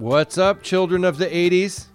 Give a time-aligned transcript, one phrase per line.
[0.00, 1.88] What's up, children of the 80s?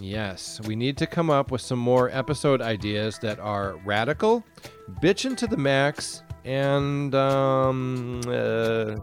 [0.00, 4.44] Yes, we need to come up with some more episode ideas that are radical,
[5.00, 8.96] bitchin' to the max, and, um, uh,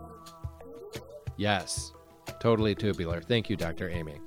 [1.38, 1.94] yes,
[2.41, 3.22] totally tubular.
[3.22, 3.90] Thank you, Dr.
[3.90, 4.20] Amy.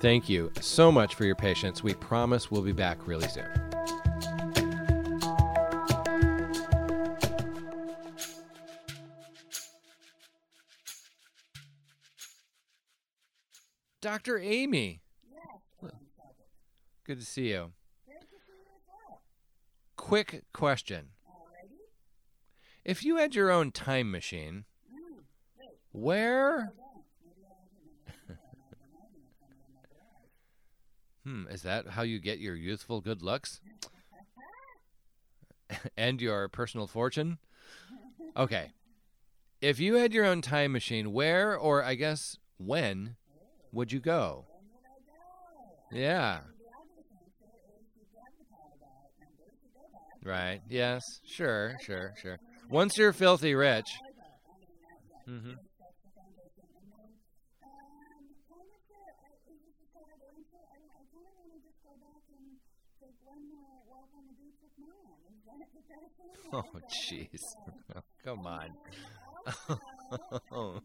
[0.00, 1.82] Thank you so much for your patience.
[1.82, 3.48] We promise we'll be back really soon.
[14.00, 14.38] Dr.
[14.38, 15.00] Amy.
[17.04, 17.72] Good to see you.
[19.96, 21.08] Quick question.
[22.84, 24.64] If you had your own time machine,
[25.90, 26.72] where
[31.28, 33.60] Hmm, is that how you get your youthful good looks?
[35.96, 37.36] and your personal fortune?
[38.34, 38.70] Okay.
[39.60, 43.16] If you had your own time machine, where or I guess when
[43.72, 44.46] would you go?
[45.92, 46.38] Yeah.
[50.24, 50.62] Right.
[50.70, 51.20] Yes.
[51.26, 51.76] Sure.
[51.82, 52.14] Sure.
[52.16, 52.38] Sure.
[52.70, 53.90] Once you're filthy rich.
[55.28, 55.67] Mm-hmm.
[66.52, 67.42] Oh, jeez.
[68.24, 68.70] Come on.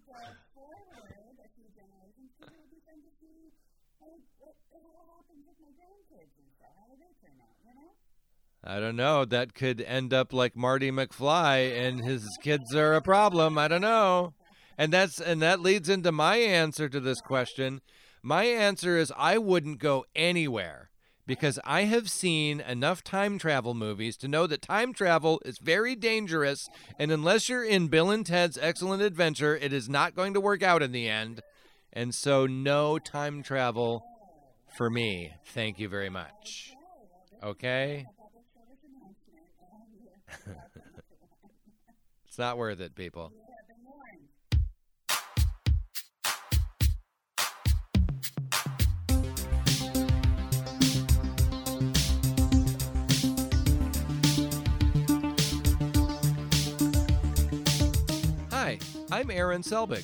[8.65, 9.25] I don't know.
[9.25, 13.57] That could end up like Marty McFly and his kids are a problem.
[13.57, 14.33] I don't know.
[14.77, 17.81] And that's and that leads into my answer to this question.
[18.21, 20.89] My answer is I wouldn't go anywhere
[21.25, 25.95] because I have seen enough time travel movies to know that time travel is very
[25.95, 26.69] dangerous.
[26.99, 30.63] And unless you're in Bill and Ted's Excellent Adventure, it is not going to work
[30.63, 31.41] out in the end.
[31.93, 34.03] And so, no time travel
[34.75, 35.33] for me.
[35.47, 36.73] Thank you very much.
[37.43, 38.05] Okay?
[42.27, 43.31] it's not worth it, people.
[59.13, 60.03] I'm Aaron Selbig.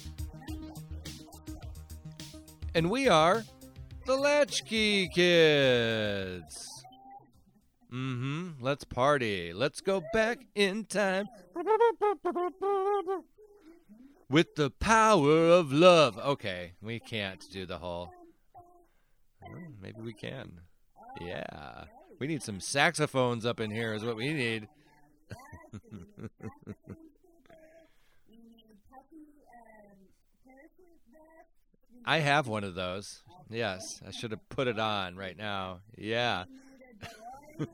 [2.75, 3.43] And we are
[4.05, 6.85] the Latchkey Kids.
[7.91, 8.49] Mm-hmm.
[8.61, 9.51] Let's party.
[9.51, 11.27] Let's go back in time.
[14.29, 16.19] With the power of love.
[16.19, 18.13] Okay, we can't do the whole.
[19.43, 20.51] Hmm, maybe we can.
[21.19, 21.85] Yeah.
[22.19, 24.67] We need some saxophones up in here, is what we need.
[32.09, 33.21] I have one of those.
[33.51, 35.81] Yes, I should have put it on right now.
[35.95, 36.45] Yeah.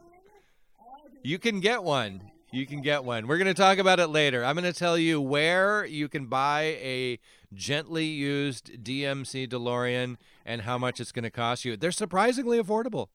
[1.23, 2.19] you can get one.
[2.51, 3.27] You can get one.
[3.27, 4.43] We're going to talk about it later.
[4.43, 7.17] I'm going to tell you where you can buy a
[7.53, 11.77] gently used DMC DeLorean and how much it's going to cost you.
[11.77, 13.07] They're surprisingly affordable.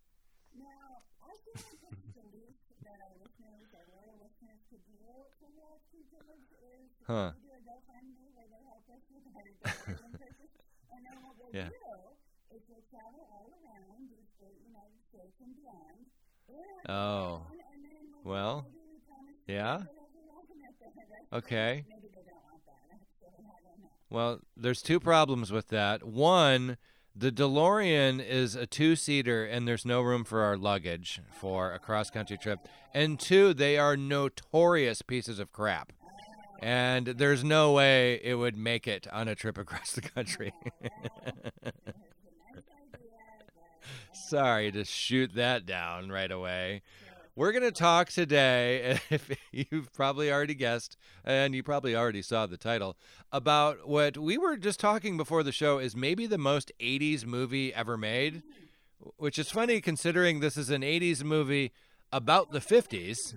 [7.07, 7.33] huh.
[16.91, 17.43] Oh.
[18.25, 18.67] Well.
[19.47, 19.83] Yeah.
[21.33, 21.84] Okay.
[24.11, 26.03] Well, there's two problems with that.
[26.03, 26.78] One,
[27.15, 31.78] the DeLorean is a two seater and there's no room for our luggage for a
[31.78, 32.59] cross country trip.
[32.93, 35.93] And two, they are notorious pieces of crap.
[36.59, 40.53] And there's no way it would make it on a trip across the country.
[44.30, 46.82] Sorry to shoot that down right away.
[47.34, 52.47] We're going to talk today, if you've probably already guessed, and you probably already saw
[52.47, 52.97] the title,
[53.32, 57.74] about what we were just talking before the show is maybe the most 80s movie
[57.74, 59.09] ever made, mm-hmm.
[59.16, 61.72] which is funny considering this is an 80s movie
[62.12, 63.34] about the 50s.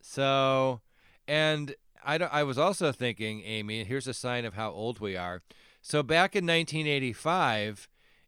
[0.00, 0.80] So,
[1.28, 5.40] and I, I was also thinking, Amy, here's a sign of how old we are.
[5.82, 7.86] So, back in 1985,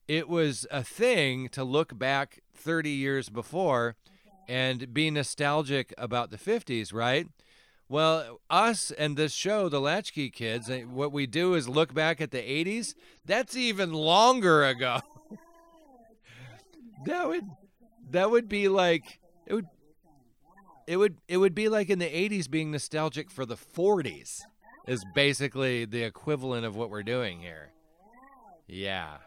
[0.09, 3.97] it was a thing to look back 30 years before
[4.49, 7.27] and be nostalgic about the 50s, right?
[7.89, 12.21] Well, us and this show, the Latchkey Kids, eh, what we do is look back
[12.21, 12.95] at the 80s.
[13.25, 15.01] That's even longer ago.
[17.06, 17.45] that would
[18.11, 19.67] that would be like it would
[20.87, 24.43] it would it would be like in the 80s being nostalgic for the 40s
[24.87, 27.73] is basically the equivalent of what we're doing here.
[28.67, 29.19] Yeah.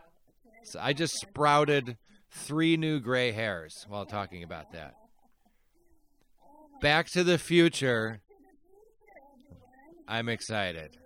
[0.68, 1.96] So I just sprouted
[2.30, 4.96] three new gray hairs while talking about that.
[6.81, 8.19] Back to the Future.
[10.10, 10.98] I'm excited.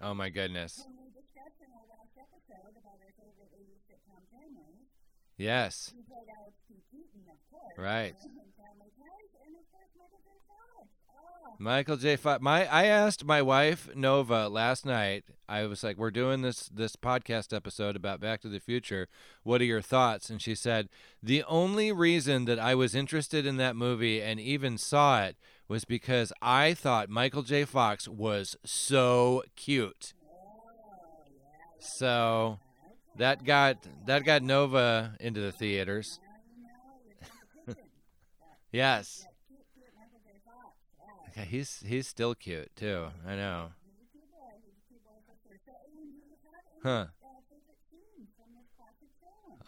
[0.00, 0.86] Oh my goodness.
[5.36, 5.92] Yes.
[7.76, 8.14] Right.
[11.58, 12.16] Michael J.
[12.16, 12.42] Fox.
[12.42, 15.24] My I asked my wife Nova last night.
[15.48, 19.08] I was like, "We're doing this this podcast episode about Back to the Future.
[19.42, 20.88] What are your thoughts?" And she said,
[21.22, 25.36] "The only reason that I was interested in that movie and even saw it
[25.66, 27.64] was because I thought Michael J.
[27.64, 30.12] Fox was so cute."
[31.78, 32.58] So
[33.16, 36.20] that got that got Nova into the theaters.
[38.76, 39.26] Yes.
[41.36, 43.08] Yeah, he's he's still cute too.
[43.26, 43.68] I know.
[46.82, 47.06] Huh.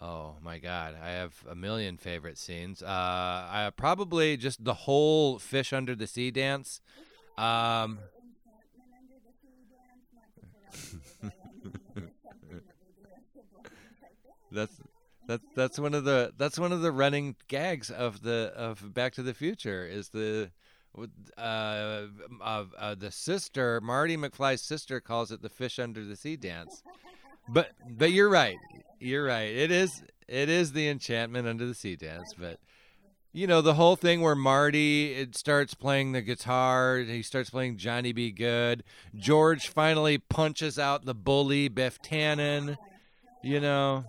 [0.00, 2.82] Oh my God, I have a million favorite scenes.
[2.82, 6.80] Uh, I probably just the whole fish under the sea dance.
[7.36, 7.98] Um,
[14.52, 14.74] that's
[15.28, 19.12] that's that's one of the that's one of the running gags of the of Back
[19.14, 20.50] to the Future is the
[21.36, 22.06] uh,
[22.40, 26.82] uh, uh, the sister Marty McFly's sister calls it the fish under the sea dance.
[27.46, 28.56] But but you're right.
[29.00, 29.54] You're right.
[29.54, 32.58] It is it is the enchantment under the sea dance, but
[33.34, 37.76] you know the whole thing where Marty it starts playing the guitar, he starts playing
[37.76, 38.30] Johnny B.
[38.30, 38.82] Goode.
[39.14, 42.78] George finally punches out the bully Biff Tannen.
[43.42, 44.04] You know,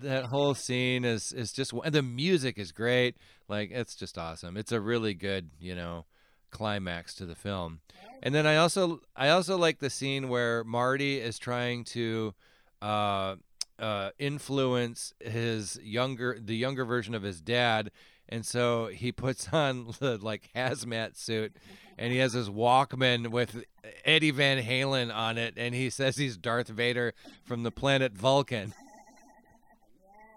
[0.00, 3.16] that whole scene is is just and the music is great.
[3.48, 4.56] Like it's just awesome.
[4.56, 6.06] It's a really good, you know,
[6.50, 7.80] climax to the film.
[8.22, 12.34] And then I also I also like the scene where Marty is trying to
[12.82, 13.36] uh,
[13.78, 17.90] uh, influence his younger the younger version of his dad
[18.28, 21.56] and so he puts on the like hazmat suit
[21.96, 23.64] and he has his walkman with
[24.04, 28.74] eddie van halen on it and he says he's darth vader from the planet vulcan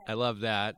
[0.08, 0.76] I love that.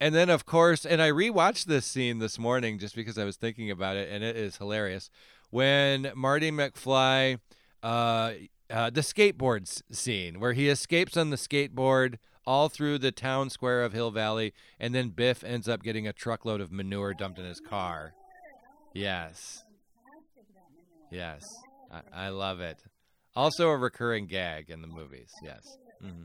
[0.00, 3.36] And then, of course, and I rewatched this scene this morning just because I was
[3.36, 5.10] thinking about it, and it is hilarious.
[5.50, 7.38] When Marty McFly,
[7.84, 8.32] uh,
[8.68, 13.84] uh, the skateboard scene where he escapes on the skateboard all through the town square
[13.84, 17.44] of Hill Valley, and then Biff ends up getting a truckload of manure dumped in
[17.44, 18.14] his car.
[18.92, 19.62] Yes.
[21.12, 21.48] Yes.
[21.92, 22.82] I, I love it.
[23.36, 25.30] Also, a recurring gag in the movies.
[25.42, 25.78] Yes.
[26.04, 26.24] Mm-hmm.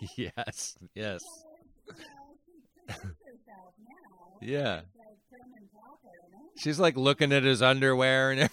[0.16, 1.22] yes, yes.
[4.40, 4.80] yeah.
[6.56, 8.50] She's like looking at his underwear and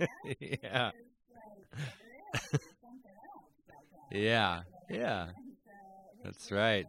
[0.00, 0.56] everything.
[0.60, 0.90] yeah.
[4.10, 5.26] yeah, yeah.
[6.24, 6.86] That's right.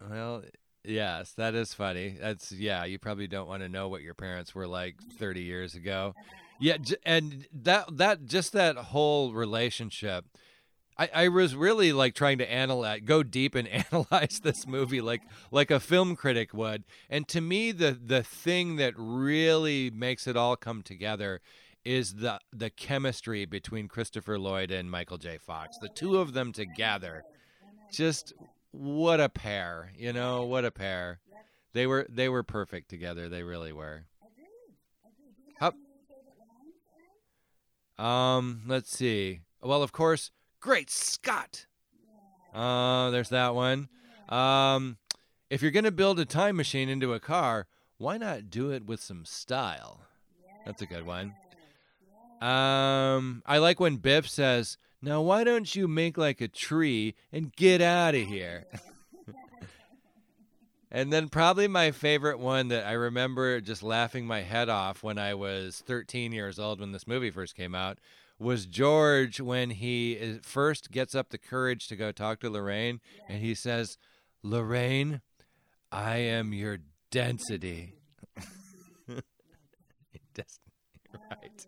[0.00, 0.42] Well,
[0.84, 2.16] Yes, that is funny.
[2.18, 2.84] That's yeah.
[2.84, 6.14] You probably don't want to know what your parents were like 30 years ago.
[6.60, 10.24] Yeah, and that that just that whole relationship.
[10.98, 15.22] I, I was really like trying to analyze, go deep and analyze this movie like
[15.50, 16.84] like a film critic would.
[17.08, 21.40] And to me, the the thing that really makes it all come together
[21.84, 25.38] is the the chemistry between Christopher Lloyd and Michael J.
[25.38, 25.78] Fox.
[25.78, 27.24] The two of them together,
[27.92, 28.32] just
[28.72, 31.20] what a pair, you know, what a pair.
[31.72, 33.28] They were they were perfect together.
[33.28, 34.04] They really were.
[35.60, 35.72] How,
[38.04, 39.40] um, let's see.
[39.60, 41.66] Well, of course, Great Scott.
[42.52, 43.88] Uh, there's that one.
[44.28, 44.98] Um,
[45.50, 49.00] if you're gonna build a time machine into a car, why not do it with
[49.00, 50.00] some style?
[50.66, 51.34] That's a good one.
[52.40, 57.54] Um, I like when Biff says, "Now why don't you make like a tree and
[57.54, 58.66] get out of here?"
[60.90, 65.18] and then probably my favorite one that I remember just laughing my head off when
[65.18, 67.98] I was 13 years old when this movie first came out
[68.38, 73.00] was George when he is- first gets up the courage to go talk to Lorraine
[73.28, 73.98] and he says,
[74.42, 75.20] "Lorraine,
[75.90, 76.78] I am your
[77.10, 77.94] density."
[81.30, 81.66] Right.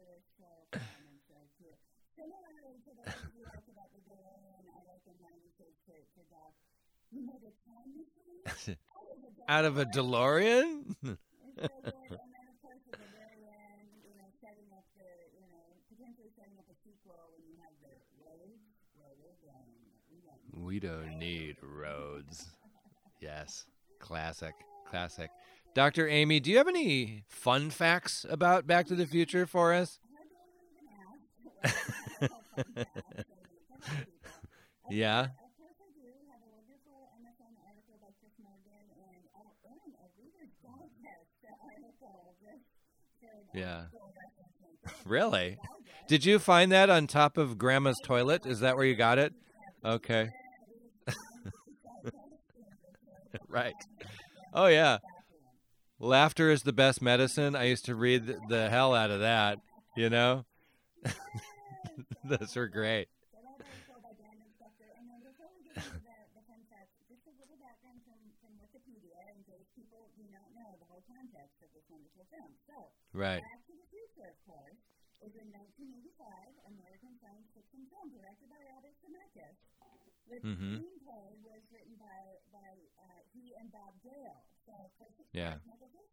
[9.50, 10.94] Out of a DeLorean?
[20.54, 22.46] We don't need roads.
[23.20, 23.66] Yes.
[23.98, 24.54] Classic.
[24.88, 25.30] Classic.
[25.74, 26.06] Dr.
[26.06, 29.98] Amy, do you have any fun facts about Back to the Future for us?
[34.88, 35.26] yeah.
[43.54, 43.84] Yeah.
[45.04, 45.58] Really?
[46.08, 48.44] Did you find that on top of grandma's toilet?
[48.46, 49.32] Is that where you got it?
[49.84, 50.30] Okay.
[53.48, 53.74] right.
[54.52, 54.98] Oh yeah.
[55.98, 57.54] Laughter is the best medicine.
[57.54, 59.58] I used to read the hell out of that,
[59.96, 60.46] you know?
[62.24, 63.08] Those were great.
[73.12, 73.42] Right.
[73.42, 74.78] Back to the Future, of course,
[75.20, 79.58] is a 1985 American science fiction film directed by Robert Zemeckis.
[80.30, 80.78] The Mhm.
[80.78, 82.70] screenplay was written by, by
[83.02, 83.98] uh, he and Bob.
[84.64, 85.58] So, Christopher Yeah.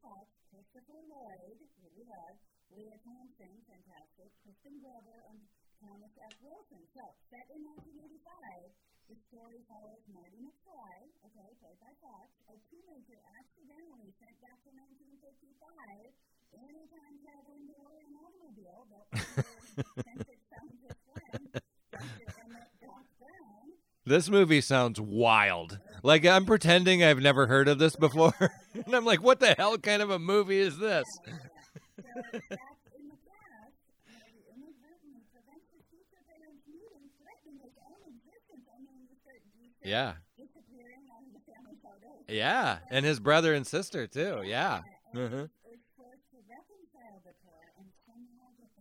[0.01, 2.37] Fox, Christopher Lloyd, who we love,
[2.71, 5.47] Lea Thompson, fantastic, Crispin Glover, and
[5.79, 6.33] Thomas F.
[6.41, 6.87] Wilson.
[6.93, 8.73] So, set in 1985,
[9.07, 14.71] the story follows Marty McFly, okay, played by Fox, a teenager accidentally sent back to
[14.71, 16.13] 1955
[24.05, 25.79] This movie sounds wild.
[26.01, 28.33] Like I'm pretending I've never heard of this before.
[28.73, 31.05] and I'm like, what the hell kind of a movie is this?
[39.83, 40.15] Yeah.
[42.27, 42.79] Yeah.
[42.89, 44.41] And his brother and sister too.
[44.43, 44.81] Yeah.
[45.15, 45.45] Mhm.
[45.45, 45.49] Is
[45.95, 48.75] forced to reconcile the pair and somehow get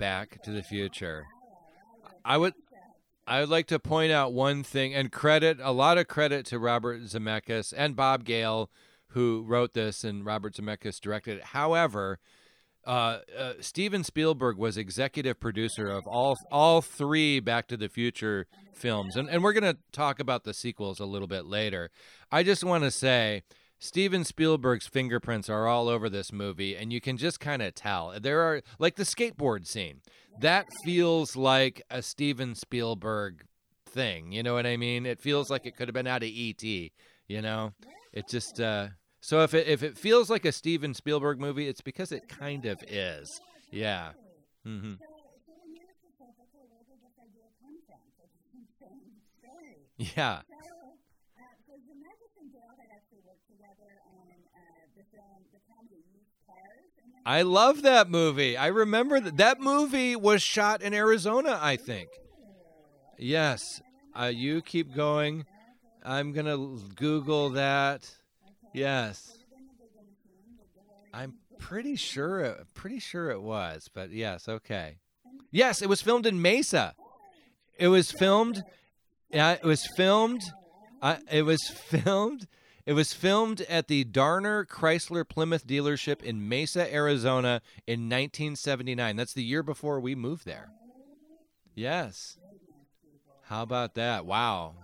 [0.00, 1.26] Back back to the future.
[1.26, 1.48] to the
[2.02, 2.20] future.
[2.24, 2.54] I would
[3.26, 6.58] I would like to point out one thing and credit a lot of credit to
[6.58, 8.70] Robert Zemeckis and Bob Gale
[9.10, 11.44] who wrote this and Robert Zemeckis directed it.
[11.44, 12.18] However,
[12.86, 18.46] uh, uh, Steven Spielberg was executive producer of all all three Back to the Future
[18.72, 21.90] films, and and we're going to talk about the sequels a little bit later.
[22.32, 23.42] I just want to say.
[23.82, 28.12] Steven Spielberg's fingerprints are all over this movie, and you can just kind of tell.
[28.20, 30.02] There are, like the skateboard scene,
[30.38, 33.46] that feels like a Steven Spielberg
[33.86, 34.32] thing.
[34.32, 35.06] You know what I mean?
[35.06, 36.92] It feels like it could have been out of E.T.,
[37.26, 37.72] you know?
[38.12, 38.88] It just, uh,
[39.22, 42.66] so if it, if it feels like a Steven Spielberg movie, it's because it kind
[42.66, 43.40] of is.
[43.70, 44.10] Yeah.
[44.66, 44.94] Mm-hmm.
[50.14, 50.59] So,
[57.24, 58.56] I love that movie.
[58.56, 62.08] I remember that that movie was shot in Arizona, I think.
[63.18, 63.82] Yes.
[64.18, 65.44] Uh, you keep going.
[66.04, 68.10] I'm going to Google that.
[68.72, 69.38] Yes.
[71.12, 74.96] I'm pretty sure it, pretty sure it was, but yes, okay.
[75.50, 76.94] Yes, it was filmed in Mesa.
[77.78, 78.62] It was filmed
[79.32, 80.42] yeah, it was filmed
[81.00, 82.46] uh, it was filmed
[82.90, 89.14] it was filmed at the Darner Chrysler Plymouth dealership in Mesa, Arizona in 1979.
[89.14, 90.72] That's the year before we moved there.
[91.76, 92.36] Yes.
[93.44, 94.26] How about that?
[94.26, 94.74] Wow.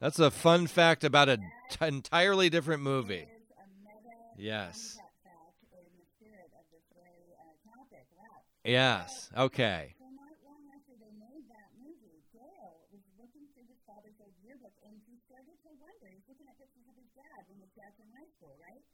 [0.00, 1.44] That's a fun fact about a t-
[1.80, 3.24] entirely different movie.
[4.36, 4.98] Yes.
[5.00, 8.04] cut back in the spirit of this very uh, topic.
[8.20, 8.44] Wow.
[8.68, 9.30] Yes.
[9.32, 9.96] Okay.
[9.96, 14.36] So not long after they made that movie, Gale was looking through his father's old
[14.44, 16.12] yearbook, and he started to wonder.
[16.12, 18.86] He's looking at pictures of his dad when his dad's in high school, right?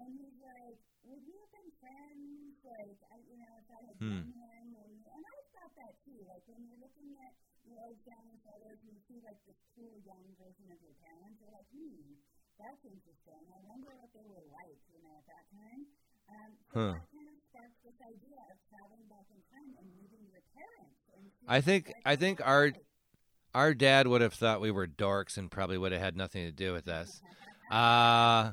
[0.00, 2.56] And he's like, "Would you have been friends?
[2.64, 4.24] Like, I, you know, if I had Hmm.
[4.24, 6.24] known him?" And, and I thought that too.
[6.24, 7.32] Like when you're looking at
[7.64, 11.36] your old family photos, and you see like this cool young version of your parents,
[11.40, 12.16] you're like, "Hmm,
[12.56, 13.44] that's interesting.
[13.52, 15.84] I wonder what they were like, you know, at that time.
[16.28, 16.92] Um, so Huh.
[16.92, 21.00] that kind of sparked this idea of traveling back in time and meeting your parents.
[21.12, 22.72] And I think I think our
[23.54, 26.52] our dad would have thought we were dorks and probably would have had nothing to
[26.52, 27.20] do with us.
[27.70, 28.52] Uh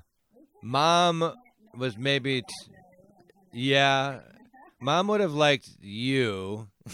[0.63, 1.33] mom
[1.77, 2.47] was maybe t-
[3.51, 4.19] yeah.
[4.79, 6.67] Mom would have liked you.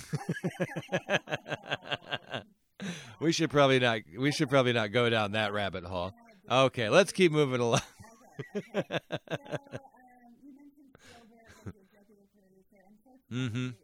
[3.20, 6.14] we should probably not we should probably not go down that rabbit hole.
[6.50, 7.82] Okay, let's keep moving along.
[8.62, 11.50] So,
[13.32, 13.76] um,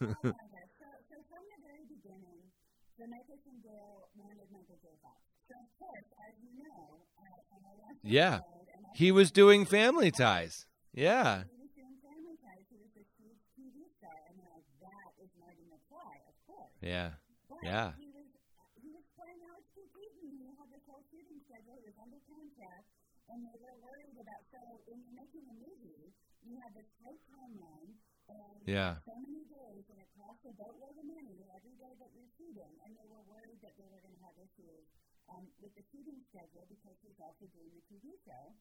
[20.62, 21.74] had this whole shooting schedule.
[21.78, 22.86] He was under contract,
[23.30, 24.42] and they were worried about.
[24.50, 26.90] So when you're making a movie, you have this
[27.30, 27.98] timeline,
[28.30, 28.98] and Yeah.
[29.02, 32.74] so many days, and it costs a boatload of money every day that you're shooting,
[32.86, 34.86] and they were worried that they were going to have issues
[35.32, 38.52] um, with the shooting schedule because he's also doing the TV show.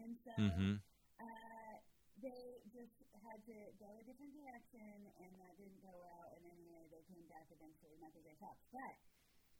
[0.00, 0.80] And so hmm
[1.20, 1.74] uh,
[2.22, 2.94] they just
[3.26, 6.30] had to go a different direction, and that didn't go well.
[6.34, 8.34] And anyway, they came back eventually, Michael J.
[8.38, 8.58] Fox.
[8.70, 8.94] But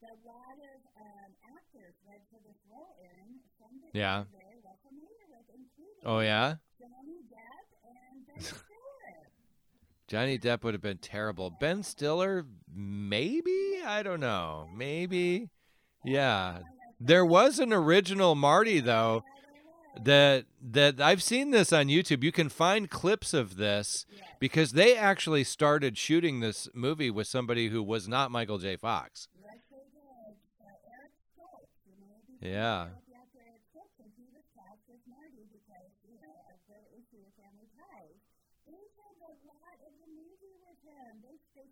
[0.02, 4.26] a lot of um, actors read for this role, Aaron, some that Yeah.
[4.30, 6.62] you're very well familiar with, including Oh yeah.
[6.78, 9.26] Johnny Depp and Ben Stiller.
[10.06, 11.50] Johnny Depp would have been terrible.
[11.50, 13.82] Ben Stiller, maybe?
[13.84, 14.68] I don't know.
[14.76, 15.50] Maybe.
[16.04, 16.58] Yeah.
[17.00, 19.24] There was an original Marty though
[20.02, 22.22] that that I've seen this on YouTube.
[22.22, 24.06] You can find clips of this
[24.38, 28.76] because they actually started shooting this movie with somebody who was not Michael J.
[28.76, 29.28] Fox.
[32.40, 32.88] Yeah.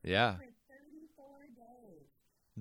[0.02, 0.36] Yeah.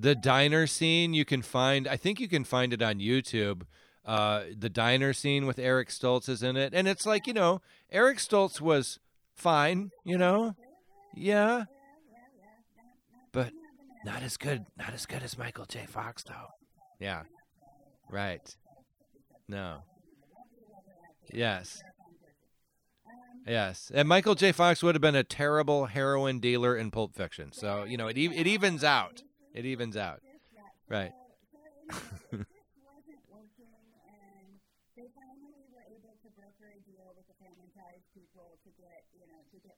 [0.06, 0.22] For 34 days.
[0.24, 1.88] The diner scene you can find.
[1.88, 3.64] I think you can find it on YouTube.
[4.06, 7.62] Uh, the diner scene with Eric Stoltz is in it, and it's like you know,
[7.92, 9.00] Eric Stoltz was
[9.34, 10.56] fine, you know,
[11.16, 11.66] yeah,
[13.32, 13.52] but
[14.06, 15.86] not as good, not as good as Michael J.
[15.88, 16.50] Fox though.
[17.00, 17.24] Yeah,
[18.12, 18.56] right.
[19.48, 19.80] No.
[21.34, 21.82] Yes.
[23.48, 24.52] Yes, and Michael J.
[24.52, 27.52] Fox would have been a terrible heroin dealer in Pulp Fiction.
[27.52, 29.24] So you know, it it evens out.
[29.56, 30.22] It evens out.
[30.90, 31.12] Right.
[31.86, 33.78] So, so anyway, this wasn't working,
[34.10, 34.58] and
[34.98, 37.36] they finally were able to broker a deal with the
[38.16, 39.76] people to get, you know, to get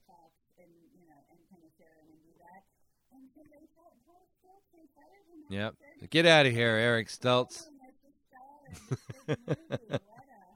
[0.61, 2.61] and, you know, and kind of share and do that.
[3.09, 5.73] And so they felt well, still they fired him after Yep.
[6.01, 7.65] 30 Get out of here, Eric Stoltz.
[7.65, 9.57] and as the star of this big movie.
[9.89, 10.01] What a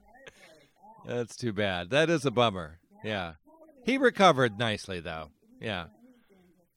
[0.06, 0.70] heartbreak.
[0.78, 1.90] Oh, That's too bad.
[1.90, 2.78] That is a bummer.
[3.02, 3.34] Yeah.
[3.84, 5.30] He recovered nicely though.
[5.60, 5.86] Yeah.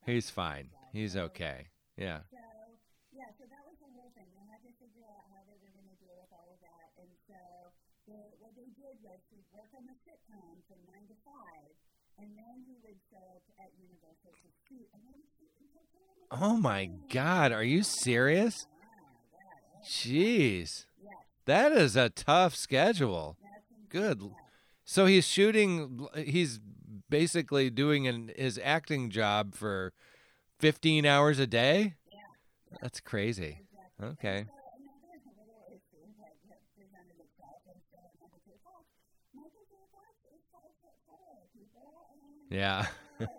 [0.05, 0.69] He's fine.
[0.93, 1.69] He's okay.
[1.97, 2.21] Yeah,
[3.39, 4.27] so that was the whole thing.
[4.36, 6.88] They had to figure out how they were going to deal with all of that.
[6.99, 7.39] And so
[8.08, 11.34] they, what they did was to work on the sitcom from 9 to 5,
[12.17, 14.88] and then he would show up at Universal to shoot.
[14.93, 15.49] And then shoot
[16.32, 17.51] Oh my God.
[17.51, 18.67] Are you serious?
[19.86, 20.86] Jeez.
[21.45, 23.38] That is a tough schedule.
[23.89, 24.21] Good.
[24.84, 26.08] So he's shooting.
[26.15, 26.60] He's
[27.10, 29.93] basically doing an, his acting job for
[30.60, 31.95] 15 hours a day.
[32.82, 33.62] That's crazy.
[34.01, 34.45] Okay.
[34.49, 38.58] So another little issue that, that presented itself was that Michael J.
[38.65, 38.84] Fox,
[39.32, 39.75] Michael J.
[39.93, 42.19] Fox is five foot four, people, and, Yeah.
[42.19, 42.25] and Christopher Lloyd is six one.
[42.25, 42.35] He's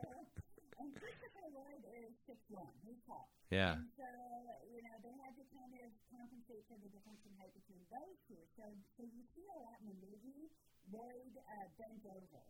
[3.51, 3.79] Yeah.
[3.79, 4.07] And so,
[4.66, 8.19] you know, they had to kind of compensate for the difference in height between those
[8.27, 8.42] two.
[8.59, 8.64] So,
[8.99, 10.51] so you see a lot in the movie,
[10.90, 12.42] Lloyd uh, bent over.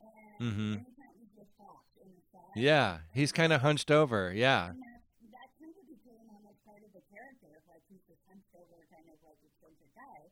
[0.00, 0.72] And Mhm.
[0.86, 1.50] anytime you get
[1.98, 3.00] in the side, Yeah.
[3.12, 4.32] He's kind of hunched over.
[4.32, 4.70] Yeah.
[4.70, 5.00] and that,
[5.34, 8.76] that kind of became almost part of the character of like he's this hunched over
[8.92, 10.30] kind of like eccentric guy.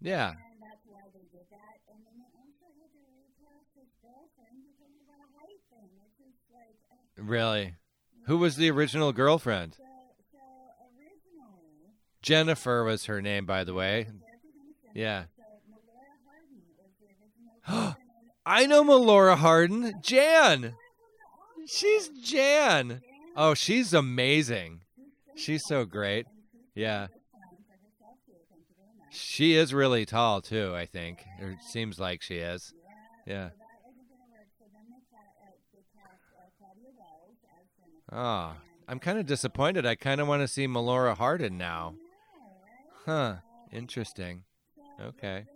[0.00, 0.36] Yeah.
[0.36, 1.76] And that's why they did that.
[1.88, 3.04] And then they also had to
[7.16, 7.74] Really?
[8.26, 9.74] Who was the original girlfriend?
[9.74, 9.82] So,
[10.32, 10.38] so
[10.98, 14.08] originally, Jennifer was her name, by the way.
[14.94, 15.24] Yeah.
[15.36, 17.54] so Melora Hardin was the original
[17.94, 17.96] girlfriend.
[18.46, 19.94] I know Melora Hardin.
[20.02, 20.74] Jan.
[21.66, 23.02] She's Jan.
[23.36, 24.80] Oh, she's amazing.
[25.34, 26.26] She's so great.
[26.74, 27.08] Yeah.
[29.10, 31.24] She is really tall too, I think.
[31.40, 32.72] It seems like she is.
[33.26, 33.50] Yeah.
[38.14, 38.56] Oh,
[38.88, 39.84] I'm kind of disappointed.
[39.84, 41.98] I kind of want to see Melora Hardin now.
[43.04, 43.36] Huh.
[43.70, 44.44] Interesting.
[45.00, 45.48] Okay.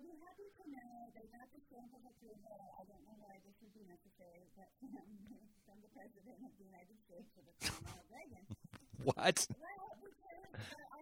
[8.98, 9.46] What?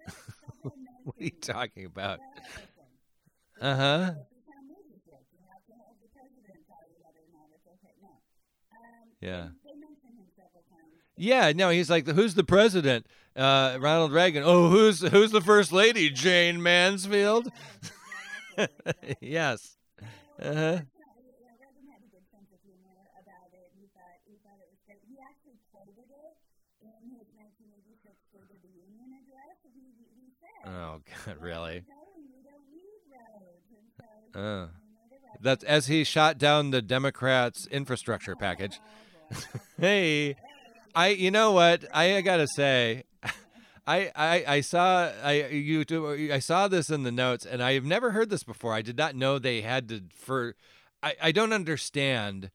[0.62, 2.21] what are you talking about?
[3.61, 4.14] Uh huh.
[9.21, 9.49] Yeah.
[11.16, 13.07] Yeah, no, he's like, who's the president?
[13.35, 14.42] Uh, Ronald Reagan.
[14.44, 16.11] Oh, who's who's the first lady?
[16.11, 17.50] Jayne Mansfield.
[19.20, 19.76] yes.
[20.40, 20.79] Uh huh.
[30.66, 31.85] Oh God, really?
[34.35, 34.66] Uh,
[35.40, 38.81] that's as he shot down the Democrats' infrastructure package.
[39.81, 40.37] hey,
[40.96, 41.85] I, you know what?
[41.92, 43.04] I, gotta say,
[43.87, 45.85] I, I, I saw I you
[46.32, 48.72] I saw this in the notes, and I have never heard this before.
[48.72, 50.56] I did not know they had to for.
[51.02, 52.50] I, I don't understand.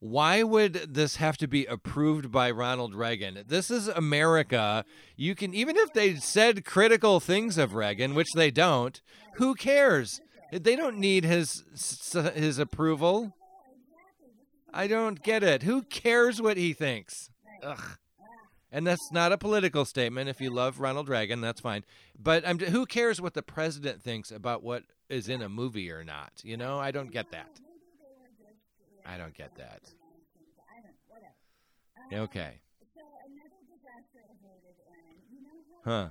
[0.00, 3.44] Why would this have to be approved by Ronald Reagan?
[3.46, 4.86] This is America.
[5.14, 8.98] You can even if they said critical things of Reagan, which they don't.
[9.34, 10.22] Who cares?
[10.50, 11.64] They don't need his
[12.34, 13.36] his approval.
[14.72, 15.64] I don't get it.
[15.64, 17.30] Who cares what he thinks?
[17.64, 17.98] Ugh.
[18.70, 20.28] And that's not a political statement.
[20.28, 21.84] If you love Ronald Reagan, that's fine.
[22.20, 26.02] But I'm, who cares what the president thinks about what is in a movie or
[26.02, 26.32] not?
[26.42, 27.60] You know, I don't get that.
[29.06, 29.82] I don't get that.
[32.12, 32.54] Okay.
[35.84, 36.08] Huh.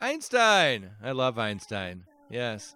[0.00, 0.90] Einstein.
[1.02, 2.04] I love Einstein.
[2.30, 2.74] Yes.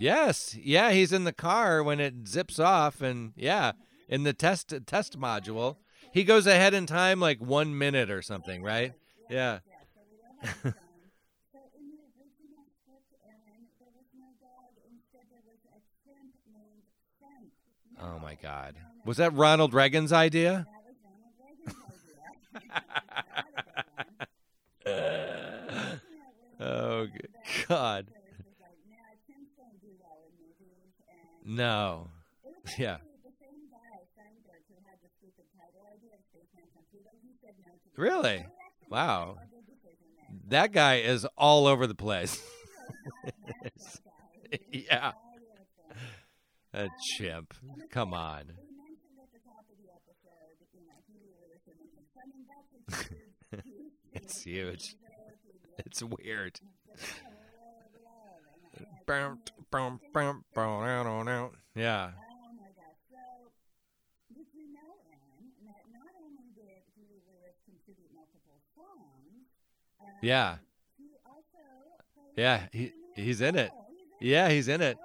[0.00, 0.56] Yes.
[0.58, 3.72] Yeah, he's in the car when it zips off and yeah,
[4.08, 5.76] in the test test module.
[6.12, 8.94] He goes ahead in time like 1 minute or something, right?
[9.28, 9.58] Yeah.
[18.02, 18.76] Oh my god.
[19.04, 20.66] Was that Ronald Reagan's idea?
[26.58, 27.06] oh
[27.68, 28.06] god.
[31.50, 32.06] No.
[32.78, 32.98] Yeah.
[37.96, 38.46] Really?
[38.88, 39.38] Wow.
[40.46, 42.40] That guy is all over the place.
[44.72, 45.10] yeah.
[46.72, 47.52] A chimp.
[47.90, 48.52] Come on.
[54.12, 54.94] it's huge.
[55.84, 56.60] It's weird.
[59.10, 59.36] Bow,
[59.72, 61.56] bow, bow, bow, out, on, out.
[61.74, 62.10] Yeah.
[70.22, 70.58] Yeah.
[72.36, 73.72] Yeah, he he's in it.
[74.20, 74.96] Yeah, he's in it.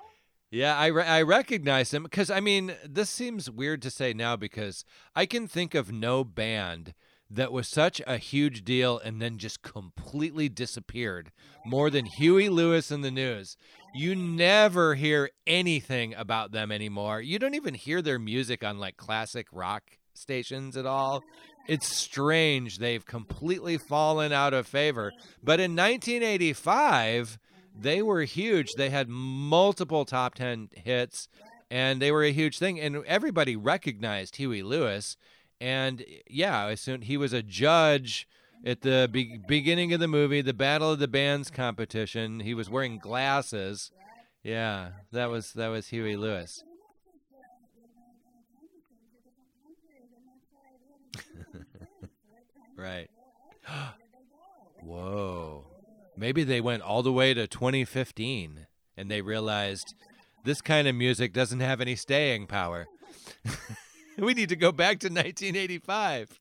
[0.51, 4.35] Yeah, I, re- I recognize him because I mean, this seems weird to say now
[4.35, 6.93] because I can think of no band
[7.29, 11.31] that was such a huge deal and then just completely disappeared
[11.65, 13.57] more than Huey Lewis and the News.
[13.95, 17.21] You never hear anything about them anymore.
[17.21, 21.23] You don't even hear their music on like classic rock stations at all.
[21.65, 25.13] It's strange they've completely fallen out of favor.
[25.41, 27.39] But in 1985,
[27.73, 28.73] they were huge.
[28.73, 31.29] They had multiple top 10 hits
[31.71, 35.15] and they were a huge thing and everybody recognized Huey Lewis
[35.61, 38.27] and yeah, I soon he was a judge
[38.63, 42.39] at the be- beginning of the movie, the Battle of the Bands competition.
[42.41, 43.91] He was wearing glasses.
[44.43, 46.63] Yeah, that was that was Huey Lewis.
[52.77, 53.09] right.
[54.83, 55.65] Whoa.
[56.17, 59.95] Maybe they went all the way to 2015 and they realized
[60.43, 62.87] this kind of music doesn't have any staying power.
[64.17, 66.39] we need to go back to 1985.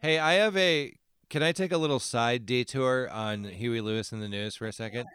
[0.00, 0.94] Hey, I have a.
[1.30, 4.72] Can I take a little side detour on Huey Lewis in the news for a
[4.72, 5.06] second?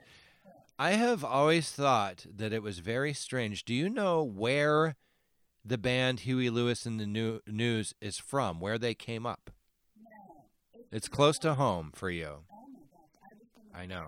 [0.80, 3.65] I have always thought that it was very strange.
[3.65, 4.95] Do you know where
[5.65, 8.62] the band Huey Lewis and the New- News is from?
[8.62, 9.51] Where they came up?
[10.89, 12.43] It's close to home for you.
[13.73, 14.08] I know.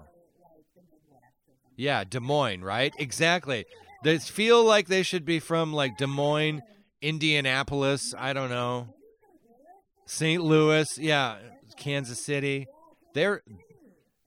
[1.75, 2.93] Yeah, Des Moines, right?
[2.97, 3.65] Exactly.
[4.05, 6.61] They feel like they should be from like Des Moines,
[7.01, 8.13] Indianapolis.
[8.17, 8.93] I don't know.
[10.05, 10.41] St.
[10.41, 11.35] Louis, yeah,
[11.77, 12.67] Kansas City.
[13.13, 13.43] They're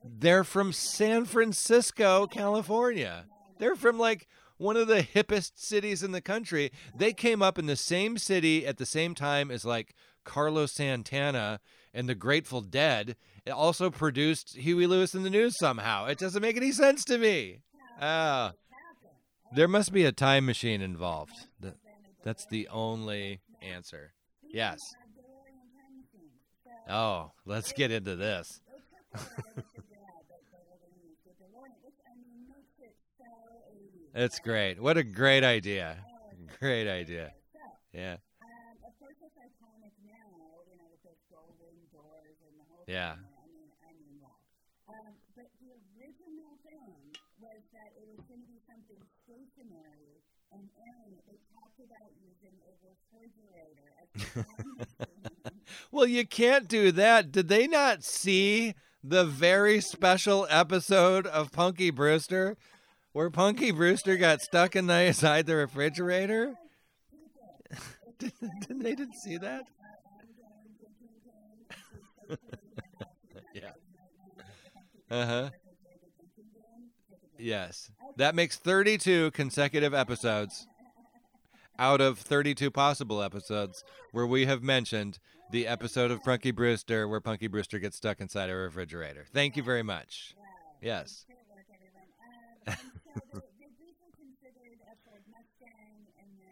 [0.03, 3.25] they're from San Francisco, California.
[3.59, 6.71] They're from like one of the hippest cities in the country.
[6.95, 11.59] They came up in the same city at the same time as like Carlos Santana
[11.93, 13.15] and the Grateful Dead.
[13.45, 16.05] It also produced Huey Lewis and the News somehow.
[16.05, 17.61] It doesn't make any sense to me.
[17.99, 18.53] Ah.
[19.53, 21.47] there must be a time machine involved.
[21.59, 21.75] That,
[22.23, 24.13] that's the only answer.
[24.43, 24.79] Yes.
[26.87, 28.61] Oh, let's get into this.
[34.13, 34.79] It's great.
[34.81, 36.07] What a great idea.
[36.59, 37.33] Great idea.
[37.93, 38.17] Yeah.
[42.87, 43.15] Yeah.
[44.89, 46.93] Um, but the original thing
[47.39, 50.67] was that it was going to be something stationary, and
[51.27, 54.07] they talked about using a refrigerator as
[55.91, 57.31] well, you can't do that.
[57.31, 58.73] Did they not see
[59.03, 62.57] the very special episode of Punky Brewster
[63.13, 66.55] where Punky Brewster got stuck inside the refrigerator?
[68.19, 69.63] didn't they didn't see that?
[73.53, 73.71] yeah.
[75.09, 75.49] Uh huh.
[77.37, 77.91] Yes.
[78.17, 80.67] That makes 32 consecutive episodes
[81.79, 85.17] out of 32 possible episodes where we have mentioned
[85.51, 89.25] the episode of Punky Brewster where Punky Brewster gets stuck inside a refrigerator.
[89.33, 90.33] Thank you very much.
[90.81, 91.25] Yes.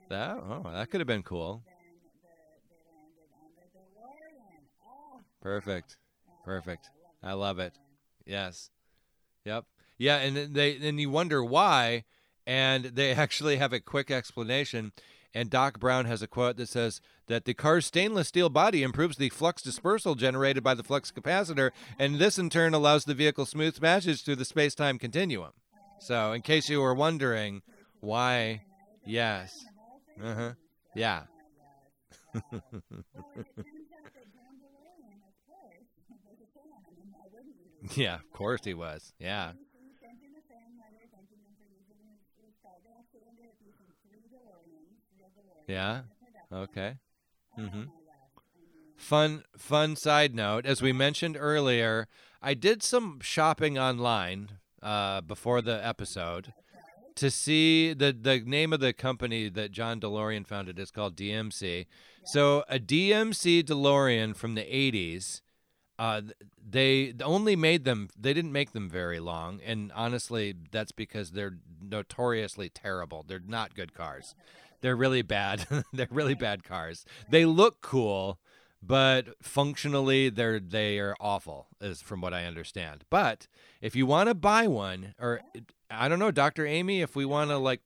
[0.09, 1.63] that, oh, that could have been cool.
[5.41, 5.95] Perfect.
[6.43, 6.89] Perfect.
[7.23, 7.73] I love it.
[8.25, 8.69] Yes.
[9.45, 9.65] Yep.
[9.97, 12.03] Yeah, and then they and you wonder why,
[12.45, 14.91] and they actually have a quick explanation.
[15.33, 19.17] And Doc Brown has a quote that says that the car's stainless steel body improves
[19.17, 23.45] the flux dispersal generated by the flux capacitor, and this in turn allows the vehicle
[23.45, 25.51] smooth passage through the space time continuum.
[25.99, 27.61] So, in case you were wondering
[28.01, 28.63] why,
[29.05, 29.65] yes.
[30.21, 30.51] Uh huh.
[30.95, 31.23] Yeah.
[37.95, 39.13] Yeah, of course he was.
[39.19, 39.53] Yeah.
[45.69, 46.01] Yeah.
[46.51, 46.95] Okay.
[47.57, 47.83] Mm-hmm.
[48.97, 52.07] Fun fun side note, as we mentioned earlier,
[52.41, 54.49] I did some shopping online
[54.81, 56.53] uh, before the episode
[57.15, 61.85] to see the the name of the company that John DeLorean founded is called DMC.
[62.25, 65.41] So a DMC DeLorean from the 80s
[65.99, 66.21] uh,
[66.65, 68.07] they only made them.
[68.17, 73.25] They didn't make them very long, and honestly, that's because they're notoriously terrible.
[73.27, 74.33] They're not good cars.
[74.81, 75.65] They're really bad.
[75.93, 77.05] they're really bad cars.
[77.29, 78.39] They look cool,
[78.81, 83.03] but functionally, they're they are awful, is from what I understand.
[83.09, 83.47] But
[83.81, 85.41] if you want to buy one, or
[85.89, 87.81] I don't know, Doctor Amy, if we want to like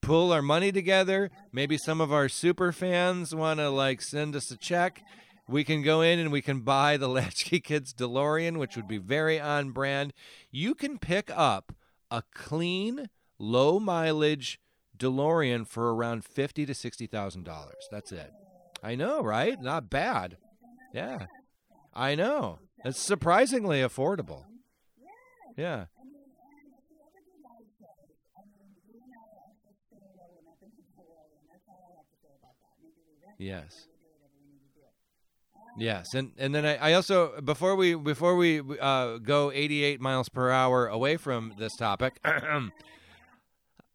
[0.00, 4.50] pull our money together, maybe some of our super fans want to like send us
[4.50, 5.02] a check
[5.48, 8.98] we can go in and we can buy the Latchkey Kids DeLorean, which would be
[8.98, 10.12] very on brand.
[10.50, 11.72] You can pick up
[12.10, 14.58] a clean, low mileage
[15.02, 17.88] DeLorean for around fifty to sixty thousand dollars.
[17.90, 18.30] That's it.
[18.82, 19.60] I know, right?
[19.60, 20.36] Not bad.
[20.94, 21.26] Yeah,
[21.94, 22.58] I know.
[22.84, 24.44] It's surprisingly affordable.
[25.56, 25.86] Yeah.
[33.38, 33.88] Yes.
[35.78, 40.28] Yes, and and then I, I also before we before we uh, go 88 miles
[40.28, 42.20] per hour away from this topic,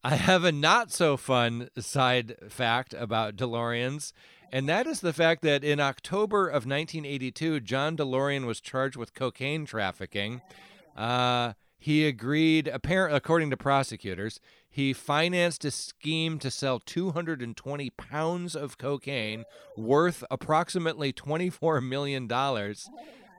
[0.08, 4.14] I have a not so fun side fact about DeLoreans,
[4.54, 9.14] and that is the fact that in October of 1982, John DeLorean was charged with
[9.14, 10.40] cocaine trafficking.
[10.96, 14.40] Uh, he agreed, apparent, according to prosecutors,
[14.70, 19.44] he financed a scheme to sell 220 pounds of cocaine
[19.76, 22.32] worth approximately $24 million.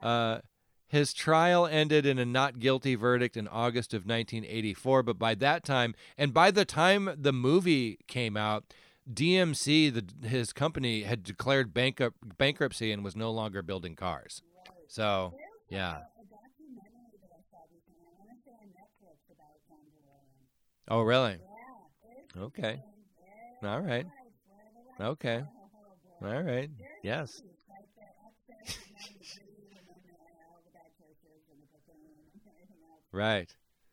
[0.03, 0.41] Uh,
[0.89, 5.63] his trial ended in a not guilty verdict in August of 1984, but by that
[5.63, 8.63] time, and by the time the movie came out,
[9.11, 14.41] DMC, the, his company, had declared bankrupt, bankruptcy and was no longer building cars.
[14.87, 15.33] So,
[15.69, 15.99] yeah.
[20.87, 21.37] Oh, really?
[22.37, 22.79] Okay.
[23.63, 24.07] All right.
[24.99, 25.43] Okay.
[26.23, 26.69] All right.
[27.03, 27.41] Yes.
[33.11, 33.49] Right.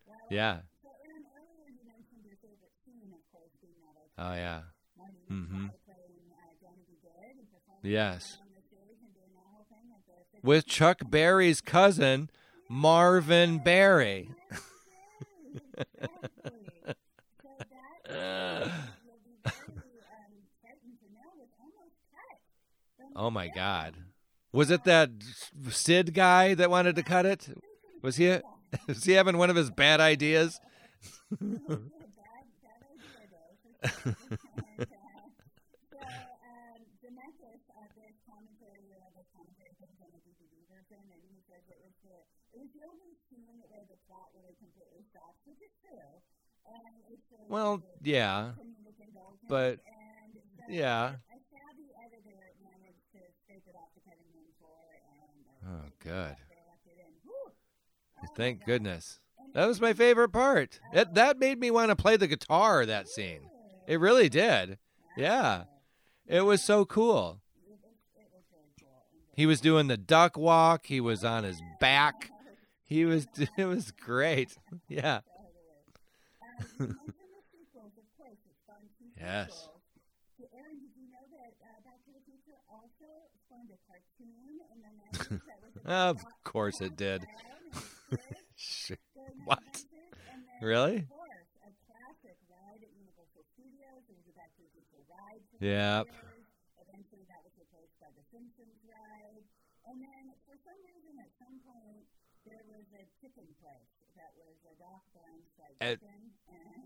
[0.06, 0.60] Well, Yeah.
[0.82, 4.62] So, Aaron, earlier you mentioned your favorite scene, of course, being that Oh, yeah.
[5.30, 5.48] Mhm.
[5.48, 5.72] Playing
[6.30, 6.96] uh, Johnny B.
[7.02, 8.38] Goode and performing Yes.
[8.40, 12.30] on the stage and doing that whole thing at the fifth With Chuck Berry's cousin,
[12.68, 14.30] Marvin Berry.
[14.50, 14.60] Exactly.
[17.42, 18.12] So that
[19.04, 19.80] will be very um,
[21.00, 22.38] to know was almost cut.
[22.96, 23.48] from the oh, my.
[23.48, 23.94] God.
[24.52, 25.10] Was it that
[25.70, 27.48] Sid guy that wanted to cut it?
[28.02, 28.38] Was he,
[28.88, 30.60] was he having one of his bad ideas?
[31.30, 34.16] Bad, bad idea, though, for sure.
[34.76, 34.86] And,
[35.90, 36.00] so,
[37.02, 37.62] Demetrius,
[37.96, 42.16] this commentary, this commentary comes on the DVD version, and he says it was the,
[42.52, 46.10] it was the only scene where the plot really completely stops, which is true.
[46.66, 48.58] And it's sort of Well, yeah.
[49.48, 49.78] but-
[50.68, 51.14] Yeah.
[51.30, 54.82] a savvy editor managed to scrape it off the cutting room floor,
[55.22, 56.34] and Oh, good.
[56.50, 57.12] they left it in.
[57.22, 57.54] Whew.
[57.54, 57.54] Oh,
[58.34, 59.20] Thank goodness.
[59.54, 60.80] That was my favorite part.
[60.92, 63.40] It, that made me want to play the guitar, that scene.
[63.86, 64.78] It really did.
[65.16, 65.64] Yeah.
[66.26, 67.40] It was so cool.
[69.34, 70.86] He was doing the duck walk.
[70.86, 72.30] He was on his back.
[72.84, 73.26] He was.
[73.56, 74.56] It was great.
[74.88, 75.20] Yeah.
[79.18, 79.48] Yes.
[79.48, 79.80] sequels.
[80.38, 83.08] So, Aaron, did you know that Back to the Future also
[83.46, 87.26] spawned a cartoon in the 90s that was about Of course it did.
[88.56, 88.98] Shit.
[88.98, 89.62] kids during the What?
[89.62, 89.84] 90s?
[90.32, 90.96] And then, Really?
[91.04, 94.02] Of course, a classic ride at Universal Studios.
[94.08, 95.42] It was a Back to the Future ride.
[95.50, 96.06] for Yep.
[96.06, 96.46] years.
[96.86, 99.44] Eventually, that was replaced by the Simpsons ride.
[99.86, 102.06] And then, for some reason, at some point,
[102.46, 105.42] there was a chicken place that was a Doc Brown
[105.80, 106.00] At-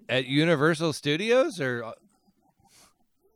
[0.08, 1.92] At Universal Studios or uh,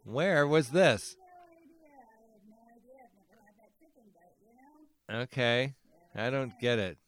[0.05, 1.17] where was this?
[1.17, 1.95] no idea.
[1.95, 2.99] I no idea.
[3.07, 5.23] I've never had that chicken, but you know.
[5.23, 5.75] Okay.
[6.15, 6.99] I don't get it.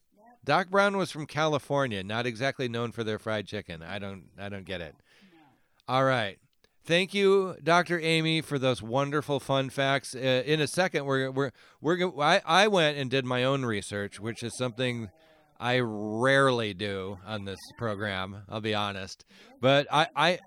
[0.46, 3.82] Doc Brown was from California, not exactly known for their fried chicken.
[3.82, 4.94] I don't I don't get it.
[5.88, 6.38] All right.
[6.84, 7.98] Thank you, Dr.
[7.98, 10.14] Amy, for those wonderful fun facts.
[10.14, 14.20] Uh, in a second, we're we're we're I, I went and did my own research,
[14.20, 15.10] which is something
[15.58, 18.44] I rarely do on this program.
[18.48, 19.24] I'll be honest,
[19.60, 20.38] but I I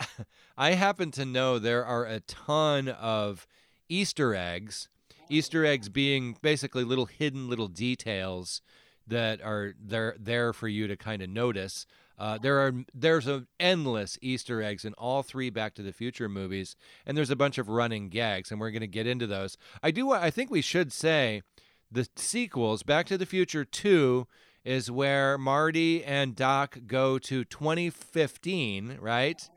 [0.58, 3.46] I happen to know there are a ton of
[3.88, 4.88] Easter eggs.
[5.28, 8.62] Easter eggs being basically little hidden little details
[9.06, 11.86] that are there there for you to kind of notice.
[12.18, 16.28] Uh, there are there's a endless Easter eggs in all three Back to the Future
[16.28, 19.56] movies, and there's a bunch of running gags, and we're going to get into those.
[19.82, 20.12] I do.
[20.12, 21.42] I think we should say
[21.90, 22.82] the sequels.
[22.82, 24.26] Back to the Future Two
[24.64, 29.48] is where Marty and Doc go to 2015, right?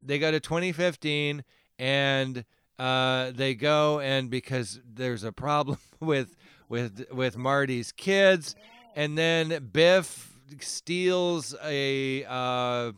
[0.00, 1.42] They go to 2015,
[1.78, 2.44] and
[2.78, 6.36] uh, they go and because there's a problem with
[6.68, 8.54] with with Marty's kids,
[8.94, 12.92] and then Biff steals a uh,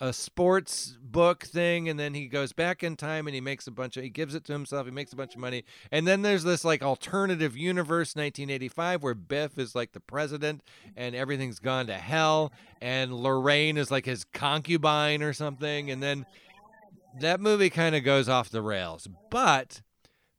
[0.00, 3.70] a sports book thing, and then he goes back in time and he makes a
[3.70, 4.86] bunch of he gives it to himself.
[4.86, 9.14] He makes a bunch of money, and then there's this like alternative universe, 1985, where
[9.14, 10.62] Biff is like the president,
[10.96, 16.26] and everything's gone to hell, and Lorraine is like his concubine or something, and then
[17.20, 19.08] that movie kind of goes off the rails.
[19.30, 19.82] But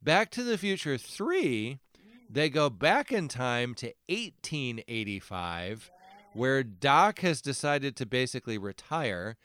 [0.06, 1.80] Back to the Future 3,
[2.28, 5.90] they go back in time to 1885,
[6.32, 9.36] where Doc has decided to basically retire.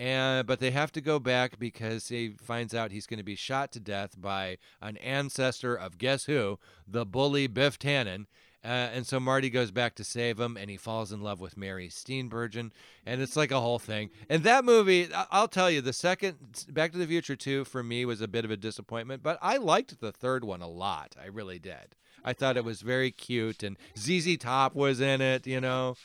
[0.00, 3.34] And, but they have to go back because he finds out he's going to be
[3.34, 6.60] shot to death by an ancestor of guess who?
[6.86, 8.26] The bully Biff Tannen.
[8.64, 11.56] Uh, and so Marty goes back to save him, and he falls in love with
[11.56, 12.72] Mary Steenburgen,
[13.06, 14.10] and it's like a whole thing.
[14.28, 18.04] And that movie, I'll tell you, the second Back to the Future 2 for me
[18.04, 21.14] was a bit of a disappointment, but I liked the third one a lot.
[21.20, 21.94] I really did.
[22.24, 25.46] I thought it was very cute, and ZZ Top was in it.
[25.46, 25.96] You know,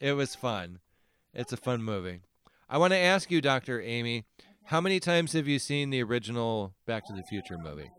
[0.00, 0.78] it was fun.
[1.34, 2.20] It's a fun movie.
[2.68, 3.80] I want to ask you, Dr.
[3.80, 4.24] Amy,
[4.64, 7.90] how many times have you seen the original Back to the Future movie?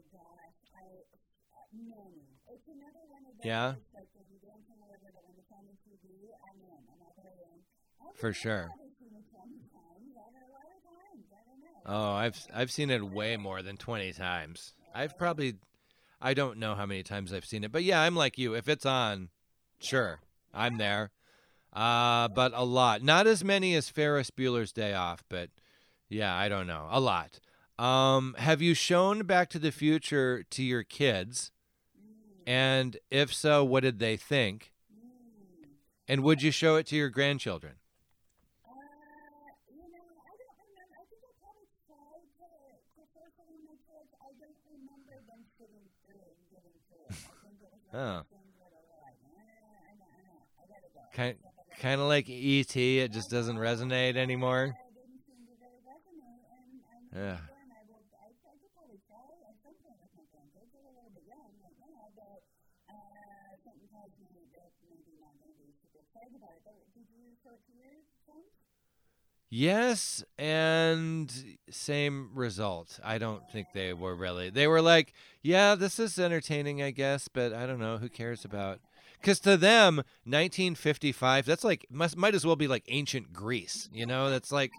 [3.43, 3.74] Yeah?
[8.16, 8.70] For sure.
[8.72, 12.12] probably seen it 20 times, I don't know, a lot of times, I don't know.
[12.12, 14.74] Oh, I've I've seen it way more than 20 times.
[14.95, 15.56] I've probably
[16.24, 18.56] I don't know how many times I've seen it, but yeah, I'm like you.
[18.56, 19.28] If it's on,
[19.80, 20.22] sure,
[20.54, 21.12] I'm there.
[21.74, 23.04] Uh, but a lot.
[23.04, 25.50] Not as many as Ferris Bueller's Day Off, but
[26.10, 26.88] yeah, I don't know.
[26.90, 27.40] A lot.
[27.78, 31.52] Um, have you shown Back to the Future to your kids?
[32.48, 34.72] And if so, what did they think?
[36.08, 37.74] And would you show it to your grandchildren?
[43.04, 47.16] Uh, don't remember them sitting through and getting through it.
[47.28, 47.83] I think it was one Oh.
[47.83, 48.24] of those things where they were like, nah, I know, I know, I gotta go.
[51.14, 51.38] Kind
[51.80, 53.00] kind of like ET.
[53.00, 54.78] It just doesn't resonate anymore.
[57.16, 57.38] Yeah.
[69.56, 71.32] Yes, and
[71.70, 72.99] same result.
[73.04, 74.49] I don't think they were really.
[74.49, 77.99] They were like, "Yeah, this is entertaining, I guess, but I don't know.
[77.99, 78.80] Who cares about?"
[79.22, 83.89] Because to them, 1955, that's like must, might as well be like ancient Greece.
[83.93, 84.72] You know, that's like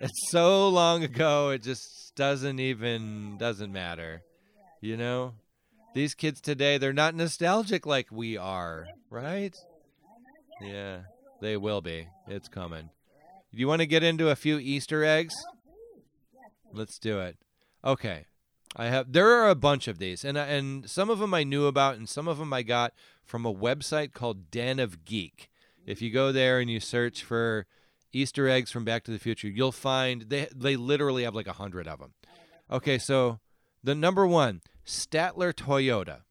[0.00, 1.50] it's so long ago.
[1.50, 4.22] It just doesn't even doesn't matter.
[4.80, 5.34] You know,
[5.94, 9.56] these kids today, they're not nostalgic like we are, right?
[10.60, 11.02] Yeah,
[11.40, 12.08] they will be.
[12.26, 12.90] It's coming.
[13.54, 15.34] Do you want to get into a few Easter eggs?
[16.72, 17.36] Let's do it.
[17.84, 18.26] Okay.
[18.74, 21.44] I have there are a bunch of these and I- and some of them I
[21.44, 22.94] knew about and some of them I got
[23.24, 25.50] from a website called Den of Geek.
[25.84, 27.66] If you go there and you search for
[28.14, 31.52] Easter eggs from Back to the Future, you'll find they they literally have like a
[31.54, 32.14] hundred of them.
[32.70, 33.40] Okay, so
[33.84, 36.22] the number one, Statler Toyota.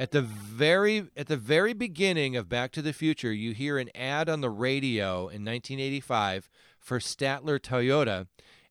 [0.00, 3.90] At the very at the very beginning of Back to the Future, you hear an
[3.94, 6.48] ad on the radio in 1985
[6.78, 8.26] for Statler Toyota,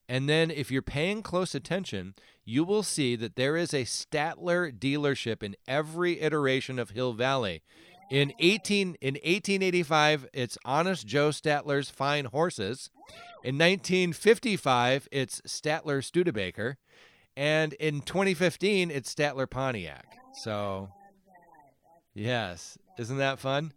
[0.08, 2.16] and then if you're paying close attention,
[2.46, 7.62] you will see that there is a Statler dealership in every iteration of Hill Valley.
[8.10, 12.90] In 18 in 1885, it's Honest Joe Statler's Fine Horses.
[13.44, 16.80] In 1955, it's Statler Studebaker,
[17.38, 20.18] and in 2015, it's Statler Pontiac.
[20.34, 20.90] So,
[22.14, 23.74] yes, isn't that fun?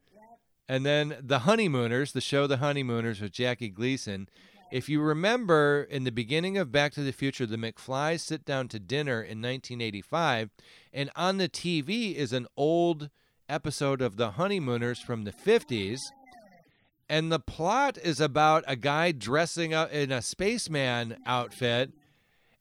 [0.68, 4.28] And then the Honeymooners, the show The Honeymooners with Jackie Gleason.
[4.70, 8.68] If you remember in the beginning of Back to the Future, the McFlys sit down
[8.68, 10.49] to dinner in 1985,
[10.95, 13.11] and on the TV is an old
[13.51, 16.01] episode of The Honeymooners from the 50s.
[17.07, 21.91] And the plot is about a guy dressing up in a spaceman outfit,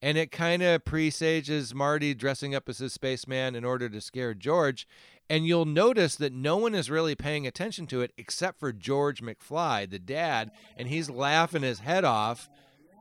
[0.02, 4.34] and it kind of presages Marty dressing up as a spaceman in order to scare
[4.34, 4.86] George.
[5.32, 9.22] And you'll notice that no one is really paying attention to it except for George
[9.22, 12.50] McFly, the dad, and he's laughing his head off.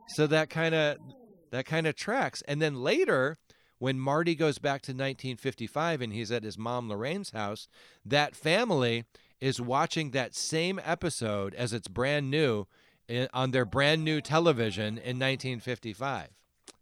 [0.07, 0.97] So that kind of
[1.51, 2.41] that kind of tracks.
[2.47, 3.37] And then later,
[3.79, 7.67] when Marty goes back to 1955 and he's at his mom Lorraine's house,
[8.05, 9.05] that family
[9.39, 12.67] is watching that same episode as it's brand new
[13.09, 16.29] eh, on their brand new television in 1955.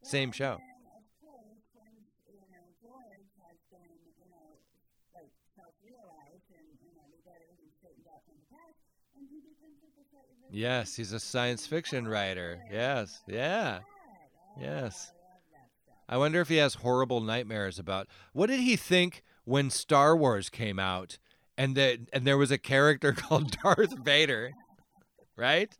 [0.03, 0.59] Same show.
[0.59, 4.59] And of course, since, you know, George has been, you know,
[5.15, 8.75] like self-realized and, you know, we got everything straightened out from the past,
[9.15, 12.59] and he becomes just a slightly different Yes, he's a science fiction writer.
[12.69, 13.79] Yes, yeah,
[14.59, 15.13] yes.
[16.09, 20.49] I wonder if he has horrible nightmares about what did he think when Star Wars
[20.49, 21.17] came out
[21.57, 24.51] and that and there was a character called Darth Vader,
[25.37, 25.71] right?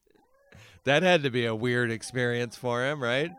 [0.85, 3.33] That had to be a weird experience for him, right?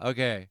[0.00, 0.46] Okay.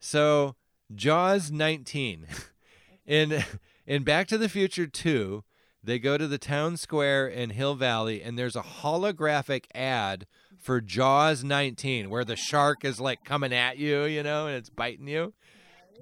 [0.00, 0.56] So,
[0.92, 2.26] Jaws 19.
[3.06, 3.44] In
[3.86, 5.44] in Back to the Future 2,
[5.82, 10.26] they go to the town square in Hill Valley and there's a holographic ad
[10.58, 14.70] for Jaws 19 where the shark is like coming at you, you know, and it's
[14.70, 15.32] biting you.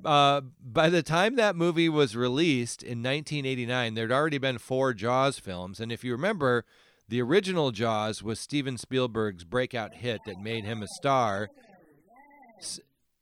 [0.05, 5.39] Uh, by the time that movie was released in 1989, there'd already been four Jaws
[5.39, 5.81] films.
[5.81, 6.65] And if you remember,
[7.09, 11.49] the original Jaws was Steven Spielberg's breakout hit that made him a star.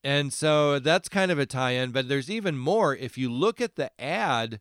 [0.03, 2.95] And so that's kind of a tie in, but there's even more.
[2.95, 4.61] If you look at the ad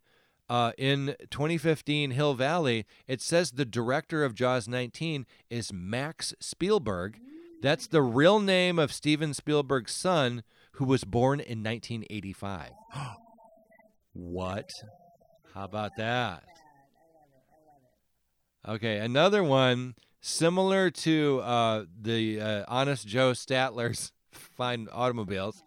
[0.49, 7.19] uh, in 2015 Hill Valley, it says the director of Jaws 19 is Max Spielberg.
[7.61, 12.71] That's the real name of Steven Spielberg's son, who was born in 1985.
[14.13, 14.69] what?
[15.53, 16.43] How about that?
[18.67, 25.63] Okay, another one similar to uh, the uh, Honest Joe Statler's fine automobiles.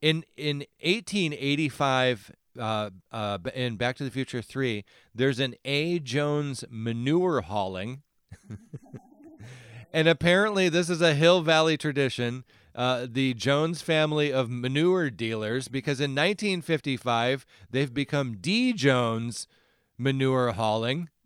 [0.00, 4.84] In in 1885, uh, uh, in Back to the Future 3,
[5.14, 5.98] there's an A.
[5.98, 8.02] Jones manure hauling.
[9.92, 12.44] and apparently, this is a Hill Valley tradition.
[12.74, 18.72] Uh, the Jones family of manure dealers, because in 1955, they've become D.
[18.72, 19.48] Jones
[19.98, 21.08] manure hauling.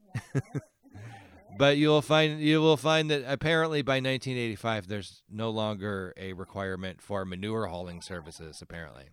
[1.58, 7.00] But you'll find you will find that apparently by 1985 there's no longer a requirement
[7.02, 9.04] for manure hauling services apparently.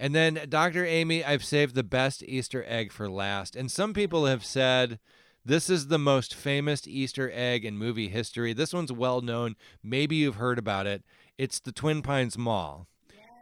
[0.00, 0.86] And then Dr.
[0.86, 3.54] Amy, I've saved the best Easter egg for last.
[3.54, 4.98] And some people have said
[5.44, 8.54] this is the most famous Easter egg in movie history.
[8.54, 9.56] This one's well known.
[9.82, 11.04] Maybe you've heard about it.
[11.36, 12.86] It's the Twin Pines Mall.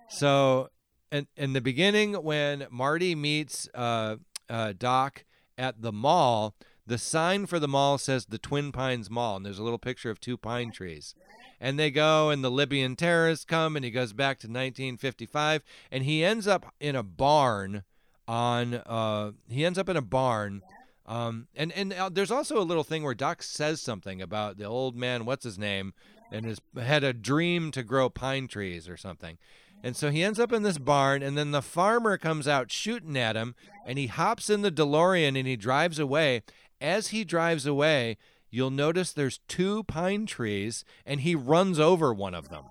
[0.09, 0.71] So,
[1.13, 4.17] in, in the beginning, when Marty meets uh,
[4.51, 5.25] uh, Doc
[5.57, 9.59] at the mall, the sign for the mall says the Twin Pines Mall, and there's
[9.61, 11.15] a little picture of two pine trees.
[11.61, 16.05] And they go, and the Libyan terrorists come, and he goes back to 1955, and
[16.05, 17.85] he ends up in a barn.
[18.29, 20.63] On uh, he ends up in a barn,
[21.07, 24.65] um, and and uh, there's also a little thing where Doc says something about the
[24.65, 25.95] old man, what's his name,
[26.31, 29.39] and has had a dream to grow pine trees or something.
[29.83, 33.17] And so he ends up in this barn, and then the farmer comes out shooting
[33.17, 33.55] at him,
[33.87, 36.43] and he hops in the DeLorean and he drives away.
[36.81, 38.17] As he drives away,
[38.51, 42.65] you'll notice there's two pine trees, and he runs over one of them.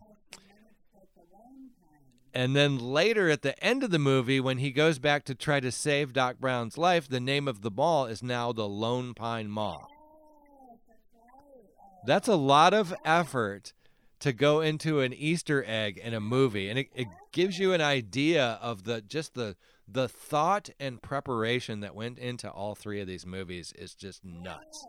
[2.33, 5.59] And then later at the end of the movie, when he goes back to try
[5.59, 9.49] to save Doc Brown's life, the name of the mall is now the Lone Pine
[9.49, 9.87] Mall.
[12.05, 13.73] That's a lot of effort
[14.19, 17.81] to go into an Easter egg in a movie, and it, it gives you an
[17.81, 19.55] idea of the just the
[19.87, 24.85] the thought and preparation that went into all three of these movies is just nuts.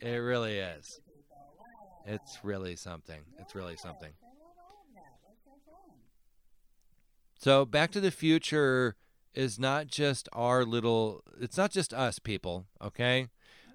[0.00, 1.00] It really is.
[2.06, 3.20] It's really something.
[3.38, 4.12] It's really something.
[7.38, 8.96] So Back to the Future
[9.34, 13.28] is not just our little it's not just us people, okay?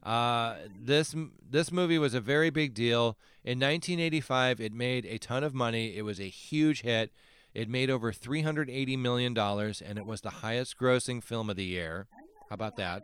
[0.03, 1.15] Uh, this
[1.47, 3.17] this movie was a very big deal.
[3.43, 5.95] In 1985, it made a ton of money.
[5.95, 7.11] It was a huge hit.
[7.53, 11.65] It made over 380 million dollars, and it was the highest grossing film of the
[11.65, 12.07] year.
[12.49, 13.03] How about that?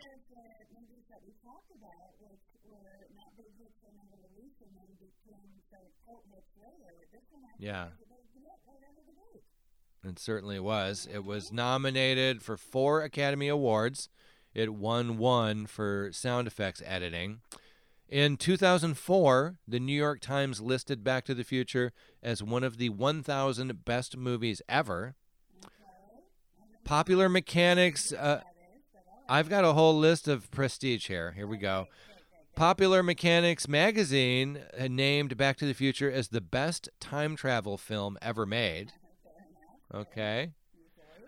[7.58, 7.88] Yeah.
[10.03, 11.08] It certainly was.
[11.12, 14.10] It was nominated for four Academy Awards.
[14.53, 17.41] It won one for sound effects editing.
[18.10, 21.91] In 2004, the New York Times listed Back to the Future
[22.24, 25.16] as one of the 1,000 best movies ever.
[26.86, 28.41] Popular Mechanics, uh,
[29.28, 31.34] I've got a whole list of prestige here.
[31.34, 31.88] Here we go.
[32.58, 38.47] Popular Mechanics magazine named Back to the Future as the best time travel film ever
[38.47, 38.93] made.
[39.93, 40.53] Okay.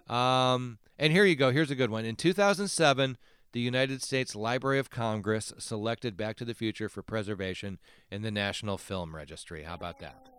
[0.08, 1.52] Um, and here you go.
[1.52, 2.04] Here's a good one.
[2.04, 3.16] In 2007,
[3.52, 7.78] the United States Library of Congress selected Back to the Future for preservation
[8.10, 9.62] in the National Film Registry.
[9.62, 10.30] How about that?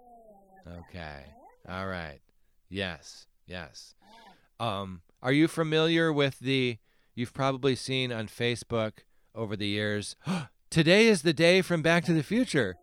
[0.66, 1.20] Okay.
[1.68, 2.18] All right.
[2.68, 3.28] Yes.
[3.46, 3.94] Yes.
[4.58, 6.78] Um, are you familiar with the?
[7.14, 9.04] You've probably seen on Facebook
[9.36, 10.16] over the years.
[10.70, 12.76] Today is the day from Back to the Future,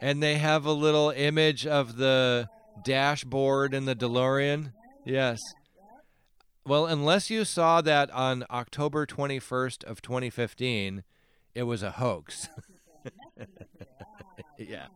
[0.00, 2.48] and they have a little image of the
[2.82, 4.72] dashboard in the DeLorean.
[5.04, 5.38] Yes.
[6.66, 11.04] Well, unless you saw that on October 21st of 2015,
[11.54, 12.48] it was a hoax.
[14.58, 14.86] yeah.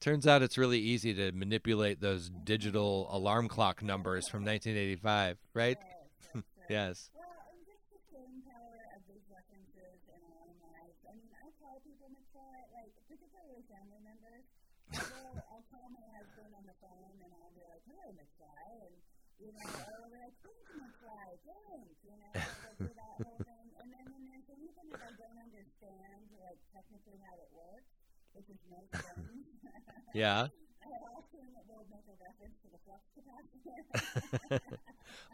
[0.00, 5.78] Turns out it's really easy to manipulate those digital alarm clock numbers from 1985, right?
[6.68, 7.08] yes.
[19.40, 22.32] you know, or like, thank you, McFly, thanks, you know,
[22.76, 23.66] do that whole thing.
[23.80, 27.88] And then when there's even if I don't understand, like, technically how it works,
[28.36, 29.99] which is no sense.
[30.14, 30.48] Yeah.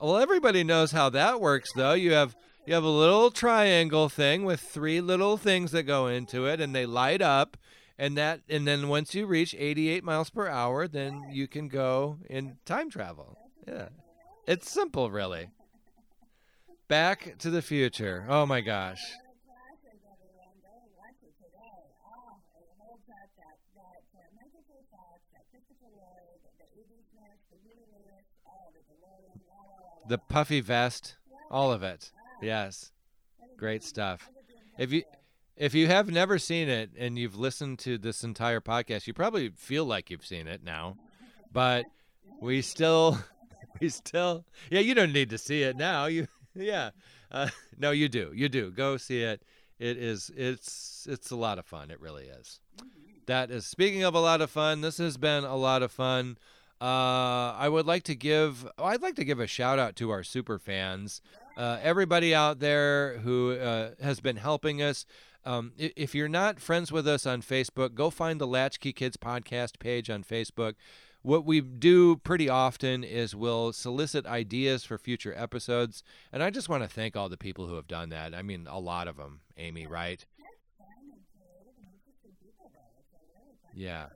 [0.01, 1.93] well, everybody knows how that works, though.
[1.93, 6.47] You have you have a little triangle thing with three little things that go into
[6.47, 7.57] it, and they light up,
[7.99, 12.18] and that and then once you reach 88 miles per hour, then you can go
[12.29, 13.39] in time travel.
[13.66, 13.89] Yeah.
[14.47, 15.51] It's simple, really.
[16.89, 18.27] Back to the Future.
[18.29, 19.03] Oh my gosh.
[30.09, 31.16] The puffy vest,
[31.50, 32.12] all of it.
[32.40, 32.92] Yes.
[33.57, 34.28] Great stuff.
[34.78, 35.02] If you
[35.57, 39.50] if you have never seen it and you've listened to this entire podcast, you probably
[39.57, 40.96] feel like you've seen it now.
[41.50, 41.86] But
[42.40, 43.18] we still
[43.80, 46.90] we still yeah you don't need to see it now you yeah
[47.30, 47.48] uh,
[47.78, 49.42] no you do you do go see it
[49.78, 52.61] it is it's it's a lot of fun it really is
[53.26, 56.36] that is speaking of a lot of fun this has been a lot of fun
[56.81, 60.11] uh, I would like to give oh, I'd like to give a shout out to
[60.11, 61.22] our super fans.
[61.57, 65.07] Uh, everybody out there who uh, has been helping us.
[65.45, 69.79] Um, if you're not friends with us on Facebook, go find the Latchkey Kids podcast
[69.79, 70.74] page on Facebook.
[71.22, 76.68] What we do pretty often is we'll solicit ideas for future episodes and i just
[76.68, 78.35] want to thank all the people who have done that.
[78.35, 80.24] I mean a lot of them amy right?
[83.74, 84.07] Yeah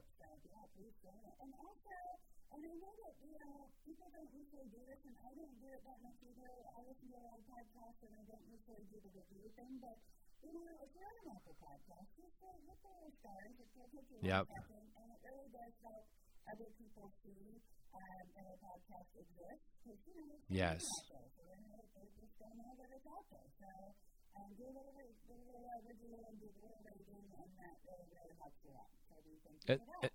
[3.91, 6.51] people don't usually do this, and I don't do it that much either.
[6.73, 9.83] I listen to a lot of podcasts, and I don't usually do the review thing,
[9.83, 9.99] but
[10.41, 13.53] you know, if you're on an Apple podcast, just uh, hit the little stars.
[13.61, 14.47] It will take you Yep.
[14.49, 16.05] and it really does help
[16.51, 17.61] other people see
[17.97, 19.67] um, that a podcast exists.
[19.85, 20.85] Because, you know, Yes.
[20.85, 23.49] out there, so they just don't know that it's out there.
[23.61, 23.71] So
[24.37, 24.73] um, do a
[25.25, 28.91] do a little and do a little rating, and that really, really helps a lot.
[29.09, 30.13] So we think And, it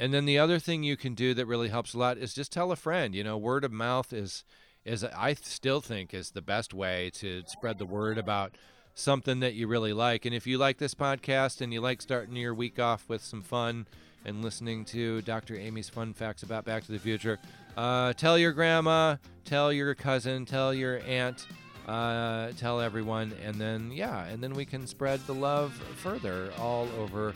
[0.00, 2.52] and then the other thing you can do that really helps a lot is just
[2.52, 3.14] tell a friend.
[3.14, 4.44] You know, word of mouth is
[4.84, 8.56] is I still think is the best way to spread the word about
[8.98, 10.24] something that you really like.
[10.24, 13.42] And if you like this podcast and you like starting your week off with some
[13.42, 13.86] fun
[14.24, 15.56] and listening to Dr.
[15.56, 17.38] Amy's fun facts about Back to the Future,
[17.76, 21.46] uh, tell your grandma, tell your cousin, tell your aunt,
[21.86, 26.88] uh, tell everyone, and then yeah, and then we can spread the love further all
[26.98, 27.32] over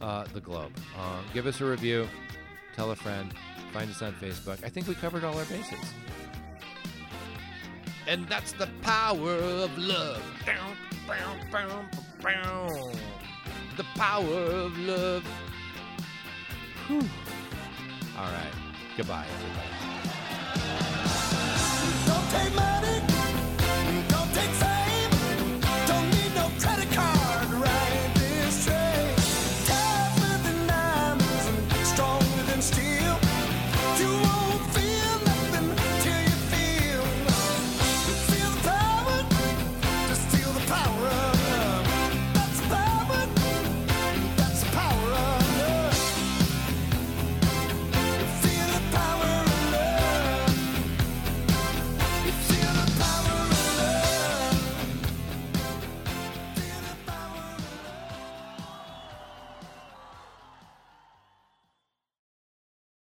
[0.00, 0.72] uh, the globe.
[0.98, 2.08] Uh, give us a review,
[2.74, 3.32] tell a friend,
[3.72, 4.62] find us on Facebook.
[4.64, 5.78] I think we covered all our bases.
[8.06, 10.22] And that's the power of love.
[13.76, 15.24] The power of love.
[16.86, 17.02] Whew.
[18.16, 18.54] All right.
[18.96, 19.68] Goodbye, everybody.